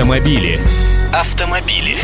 Автомобили. 0.00 0.58
Автомобили. 1.12 1.94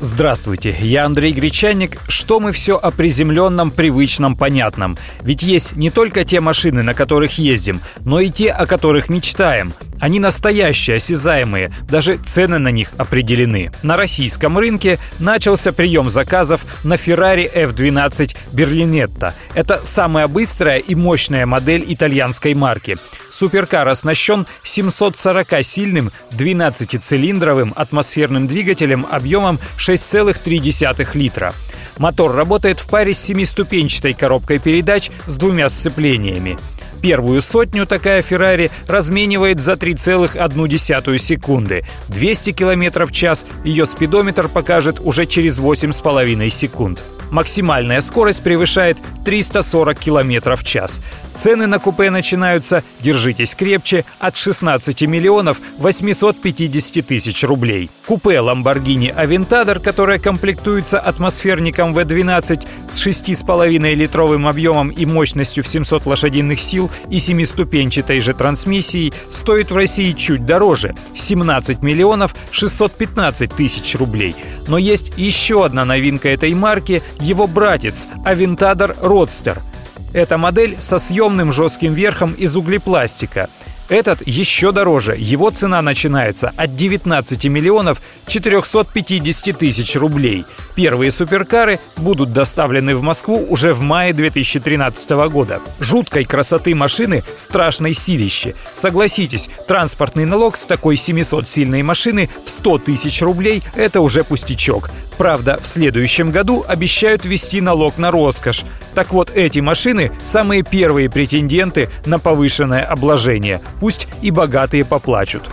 Здравствуйте, 0.00 0.74
я 0.80 1.04
Андрей 1.04 1.32
Гречанник. 1.32 1.98
Что 2.08 2.40
мы 2.40 2.50
все 2.50 2.76
о 2.76 2.90
приземленном, 2.90 3.70
привычном, 3.70 4.34
понятном? 4.34 4.98
Ведь 5.22 5.44
есть 5.44 5.76
не 5.76 5.90
только 5.90 6.24
те 6.24 6.40
машины, 6.40 6.82
на 6.82 6.94
которых 6.94 7.38
ездим, 7.38 7.80
но 8.04 8.18
и 8.18 8.28
те, 8.28 8.50
о 8.50 8.66
которых 8.66 9.08
мечтаем. 9.08 9.72
Они 10.02 10.18
настоящие, 10.18 10.96
осязаемые, 10.96 11.72
даже 11.88 12.16
цены 12.16 12.58
на 12.58 12.72
них 12.72 12.88
определены. 12.98 13.70
На 13.84 13.96
российском 13.96 14.58
рынке 14.58 14.98
начался 15.20 15.72
прием 15.72 16.10
заказов 16.10 16.66
на 16.82 16.94
Ferrari 16.94 17.48
F12 17.54 18.34
Berlinetta. 18.52 19.32
Это 19.54 19.80
самая 19.84 20.26
быстрая 20.26 20.78
и 20.78 20.96
мощная 20.96 21.46
модель 21.46 21.84
итальянской 21.86 22.52
марки. 22.54 22.98
Суперкар 23.30 23.86
оснащен 23.86 24.48
740-сильным 24.64 26.10
12-цилиндровым 26.32 27.72
атмосферным 27.76 28.48
двигателем 28.48 29.06
объемом 29.08 29.60
6,3 29.78 31.10
литра. 31.14 31.54
Мотор 31.98 32.34
работает 32.34 32.80
в 32.80 32.88
паре 32.88 33.14
с 33.14 33.20
семиступенчатой 33.20 34.14
коробкой 34.14 34.58
передач 34.58 35.12
с 35.26 35.36
двумя 35.36 35.68
сцеплениями. 35.68 36.58
Первую 37.02 37.42
сотню 37.42 37.84
такая 37.84 38.22
Феррари 38.22 38.70
разменивает 38.86 39.60
за 39.60 39.72
3,1 39.72 41.18
секунды. 41.18 41.84
200 42.08 42.52
км 42.52 43.06
в 43.06 43.12
час 43.12 43.44
ее 43.64 43.86
спидометр 43.86 44.48
покажет 44.48 45.00
уже 45.00 45.26
через 45.26 45.58
8,5 45.58 46.48
секунд. 46.50 47.00
Максимальная 47.32 48.02
скорость 48.02 48.42
превышает 48.42 48.98
340 49.24 49.98
км 49.98 50.54
в 50.54 50.64
час. 50.64 51.00
Цены 51.34 51.66
на 51.66 51.80
купе 51.80 52.10
начинаются, 52.10 52.84
держитесь 53.00 53.54
крепче, 53.56 54.04
от 54.20 54.36
16 54.36 55.02
миллионов 55.02 55.60
850 55.78 57.04
тысяч 57.04 57.42
рублей. 57.42 57.90
Купе 58.12 58.40
Lamborghini 58.40 59.10
Aventador, 59.16 59.80
которое 59.80 60.18
комплектуется 60.18 61.00
атмосферником 61.00 61.96
V12 61.96 62.62
с 62.90 63.06
6,5-литровым 63.06 64.46
объемом 64.46 64.90
и 64.90 65.06
мощностью 65.06 65.64
в 65.64 65.66
700 65.66 66.04
лошадиных 66.04 66.60
сил 66.60 66.90
и 67.08 67.18
семиступенчатой 67.18 68.20
же 68.20 68.34
трансмиссией, 68.34 69.14
стоит 69.30 69.70
в 69.70 69.76
России 69.76 70.12
чуть 70.12 70.44
дороже– 70.44 70.94
17 71.16 71.80
миллионов 71.80 72.36
615 72.50 73.50
тысяч 73.50 73.94
рублей. 73.94 74.36
Но 74.68 74.76
есть 74.76 75.14
еще 75.16 75.64
одна 75.64 75.86
новинка 75.86 76.28
этой 76.28 76.52
марки– 76.52 77.02
его 77.18 77.46
братец– 77.46 78.08
Aventador 78.26 78.94
Roadster– 79.00 79.58
эта 80.12 80.36
модель 80.36 80.76
со 80.78 80.98
съемным 80.98 81.50
жестким 81.50 81.94
верхом 81.94 82.34
из 82.34 82.54
углепластика. 82.56 83.48
Этот 83.92 84.26
еще 84.26 84.72
дороже. 84.72 85.16
Его 85.18 85.50
цена 85.50 85.82
начинается 85.82 86.50
от 86.56 86.76
19 86.76 87.44
миллионов 87.44 88.00
450 88.26 89.58
тысяч 89.58 89.96
рублей. 89.96 90.46
Первые 90.74 91.10
суперкары 91.10 91.78
будут 91.98 92.32
доставлены 92.32 92.96
в 92.96 93.02
Москву 93.02 93.44
уже 93.50 93.74
в 93.74 93.82
мае 93.82 94.14
2013 94.14 95.10
года. 95.28 95.60
Жуткой 95.78 96.24
красоты 96.24 96.74
машины 96.74 97.22
страшной 97.36 97.92
силище. 97.92 98.54
Согласитесь, 98.72 99.50
транспортный 99.68 100.24
налог 100.24 100.56
с 100.56 100.64
такой 100.64 100.94
700-сильной 100.94 101.82
машины 101.82 102.30
в 102.46 102.48
100 102.48 102.78
тысяч 102.78 103.20
рублей– 103.20 103.62
это 103.76 104.00
уже 104.00 104.24
пустячок. 104.24 104.88
Правда, 105.22 105.56
в 105.62 105.68
следующем 105.68 106.32
году 106.32 106.64
обещают 106.66 107.24
ввести 107.24 107.60
налог 107.60 107.96
на 107.96 108.10
роскошь. 108.10 108.64
Так 108.92 109.12
вот, 109.12 109.30
эти 109.30 109.60
машины– 109.60 110.10
самые 110.24 110.64
первые 110.64 111.08
претенденты 111.08 111.88
на 112.04 112.18
повышенное 112.18 112.82
обложение. 112.82 113.60
Пусть 113.78 114.08
и 114.20 114.32
богатые 114.32 114.84
поплачут. 114.84 115.44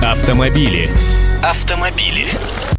Автомобили. 0.00 0.88
Автомобили. 1.42 2.26